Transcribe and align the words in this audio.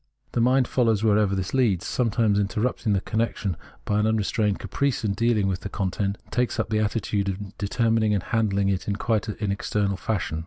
The 0.31 0.41
mind 0.41 0.67
follows 0.67 1.03
wherever 1.03 1.35
this 1.35 1.53
leads, 1.53 1.85
sometimes 1.85 2.39
interrupting 2.39 2.93
the 2.93 3.01
connection 3.01 3.55
by 3.85 3.99
an 3.99 4.07
unrestrained 4.07 4.57
caprice 4.57 5.05
in 5.05 5.13
deahng 5.13 5.45
with 5.45 5.59
the 5.59 5.69
content, 5.69 6.17
and 6.23 6.31
takes 6.33 6.59
up 6.59 6.71
the 6.71 6.79
attitude 6.79 7.29
of 7.29 7.55
determining 7.59 8.11
and 8.15 8.23
handhng 8.23 8.73
it 8.73 8.87
in 8.87 8.95
quite 8.95 9.27
an 9.27 9.51
external 9.51 9.97
fashion. 9.97 10.39